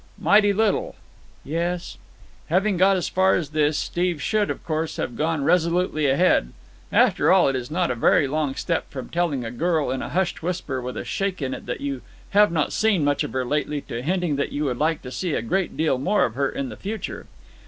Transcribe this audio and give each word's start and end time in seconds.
"Mighty 0.17 0.51
little." 0.51 0.95
"Yes." 1.45 1.99
Having 2.47 2.77
got 2.77 2.97
as 2.97 3.07
far 3.07 3.35
as 3.35 3.49
this, 3.49 3.77
Steve 3.77 4.19
should, 4.19 4.49
of 4.49 4.65
course, 4.65 4.97
have 4.97 5.15
gone 5.15 5.43
resolutely 5.43 6.07
ahead. 6.07 6.53
After 6.91 7.31
all, 7.31 7.47
it 7.47 7.55
is 7.55 7.69
not 7.69 7.91
a 7.91 7.93
very 7.93 8.27
long 8.27 8.55
step 8.55 8.89
from 8.89 9.09
telling 9.09 9.45
a 9.45 9.51
girl 9.51 9.91
in 9.91 10.01
a 10.01 10.09
hushed 10.09 10.41
whisper 10.41 10.81
with 10.81 10.97
a 10.97 11.05
shake 11.05 11.39
in 11.39 11.53
it 11.53 11.67
that 11.67 11.81
you 11.81 12.01
have 12.31 12.51
not 12.51 12.73
seen 12.73 13.03
much 13.03 13.23
of 13.23 13.33
her 13.33 13.45
lately 13.45 13.81
to 13.81 14.01
hinting 14.01 14.37
that 14.37 14.51
you 14.51 14.63
would 14.65 14.79
like 14.79 15.03
to 15.03 15.11
see 15.11 15.35
a 15.35 15.41
great 15.43 15.77
deal 15.77 15.99
more 15.99 16.25
of 16.25 16.33
her 16.33 16.49
in 16.49 16.69
the 16.69 16.77
future. 16.77 17.27